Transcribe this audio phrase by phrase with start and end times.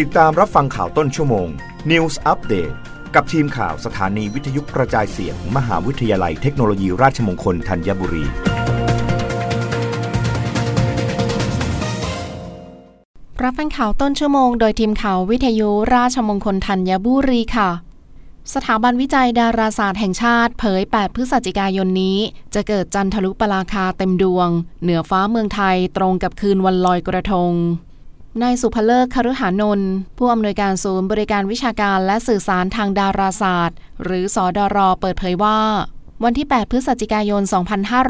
[0.00, 1.48] ติดตามรับฟังข่าวต้นชั่วโมง
[1.90, 2.74] News Update
[3.14, 8.24] กับทีมข่าวสถานีวิทยุกระจายเสียงมมหาวิทยาลัยเทคโนโลยีราชมงคลธัญบุรี
[13.42, 17.70] รับฟังข่าวต้นชั่วโมงโดยทีมข่าววิทยุราชมงคลธัญบุรีค่ะ
[18.54, 22.18] สถาบันวิจัยดาราศาสตร์แห่งชาติเผย 8 พฤศจิกายนนี้
[22.54, 24.48] จะเกิดจันทรุปราคาเต็มดวง
[24.82, 27.54] เหนือฟ้าเมืองไทยตรงกับคืนวันลอยกระทง
[28.40, 35.58] นายสุภเลิกคฤหานนท์ผู้อำนวยการศูนย์บริการวิชาการและสื่อสารทางดาราศาสตร์ หรือสอดรเปิดเผยว่า
[36.26, 37.42] วันที่ 8 พฤศจิกายน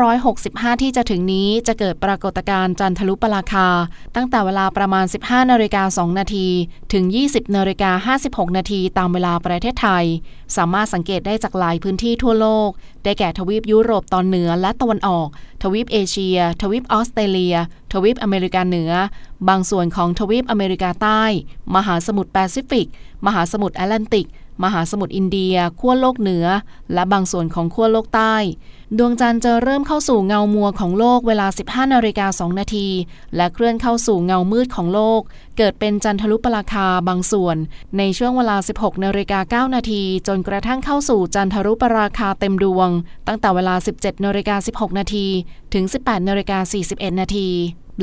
[0.06, 3.68] 2565 ที่จะถึงนี้จะเกิดปรากฏการณ์จันทรุปราคา
[4.16, 6.48] ตั้งแต่เวลาประมาณ 15นาฬิกา2นาที
[6.92, 10.04] ถึง 20นาฬิกา56นาทีตามเวลาประเทศไทย
[10.56, 12.70] สามารถสังเกตได้จากหลายพื้นที่ทั่วโลก
[13.04, 15.28] ได้แก่ทวีปยุโรปตอนเหนือและตะวันออก
[15.62, 17.56] ทวีปเอเชีย ทวีปออสเตรเลีย
[17.92, 18.92] ทวีปอเมริกาเหนือ
[19.48, 21.22] บางส่วนของทวีปอเมริกาใต้
[21.74, 22.86] มหาสมุทรแปซิฟิก
[23.26, 24.28] มหาสมุทรแอตแลนติก
[24.62, 26.46] มหาสมุทรอินเดีย ขั้วโลกเหนือ
[26.94, 28.36] และบางส่วนของขั้วโลกใต้
[28.98, 32.88] ดวงจันทร์จะเริ่มเข้าสู่เงามัวของโลกเวลา 15นาฬิกา2นาที
[33.36, 35.20] และเคลื่อนเข้าสู่เงามืดของโลก
[35.56, 37.56] เกิดเป็นจันทรุปราคาบางส่วน
[37.98, 42.88] ในช่วงเวลา 16นาฬิกา9นาที จนกระทั่งเข้าสู่จันทรุปราคาเต็มดวง
[43.26, 45.26] ตั้งแต่เวลา 17นาฬิกา16นาที
[45.74, 47.48] ถึง 18นาฬิกา41นาที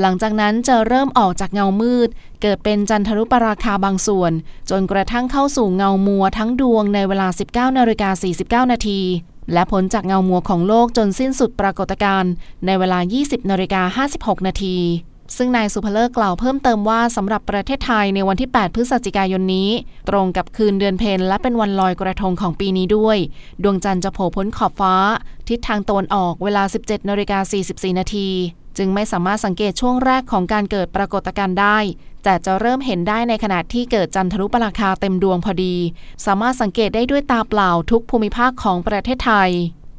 [0.01, 2.09] หลังจากนั้นจะเริ่มออกจากเงามืด
[2.41, 4.31] เกิดเป็นจันทรุปราคาบางส่วน
[4.69, 9.01] จนกระทั่งเข้าสู่เงามัวทั้งดวงในเวลา 19นาฬิกา49 นาที
[9.53, 12.31] และพ้นจากเงามัวของโลกจนสิ้นสุดปรากฏการณ์
[12.65, 14.77] ในเวลา 20นาฬิกา56 นาที
[15.37, 19.69] ซึ่งนายสุภเลิกกล่าวเพิ่มเติมว่าสำหรับประเทศไทยในวันที่ 8 พฤศจิกายนนี้
[20.09, 23.17] ตรงกับคืนเดือนเพ็ญและเป็นวันลอยกระทงของปีนี้ด้วย
[23.63, 24.95] ดวงจันทร์จะโผล่พ้นขอบฟ้า
[25.47, 28.29] ทิศทางตะวันออกเวลา 17นาฬิกา44 นาที
[28.79, 31.77] จึงไม่สามารถสังเกตช่วงแรกของการเกิดปรากฏการณ์ได้
[32.23, 35.75] แต่จะเริ่มเห็นได้ในขณะที่เกิดจันทรุปราคาเต็มดวงพอดี
[36.25, 39.51] สามารถสังเกตได้ด้วยตาเปล่าทุกภูมิภาคของประเทศไทย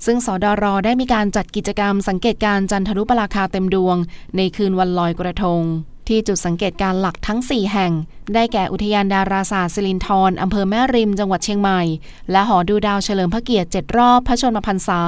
[0.07, 3.97] ซึ่งสดรได้มีการจัดกิจกรรมสังเกตการจันทรุปราคาเต็มดวง
[4.37, 5.63] ในคืนวันลอยกระทง
[6.09, 7.93] ที่จุดสังเกตการหลักทั้ง 4 แห่ง
[8.35, 11.83] ได้แก่อุทยานดาราศาสตร์สิรินธรอำเภอแม่ริม จังหวัดเชียงใหม่
[12.31, 15.01] และหอดูดาวเฉลิมพระเกียรติ 7 รอบพระชนมพรรษา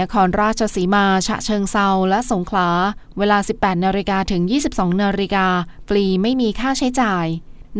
[0.00, 2.68] นครราชสีมา ฉะเชิงเซาและสงขลา
[3.18, 4.42] เวลา 18 นาฬิกาถึง
[4.72, 5.46] 22 นาฬิกา
[5.88, 7.26] ฟรีไม่มีค่าใช้จ่าย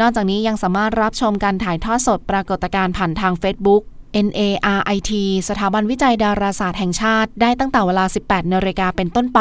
[0.01, 3.83] นอกจากนี้ยังสามารถรับชมการถ่ายทอดสดปรากฏการณ์ผ่านทาง Facebook
[4.27, 5.13] NARIT
[5.49, 9.41] สถาบันวิจัยดาราศาสตร์แห่งชาติ ได้ตั้งแต่เวลา 18 นาฬิกาเป็นต้นไป